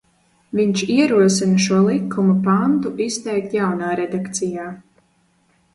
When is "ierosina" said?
0.93-1.59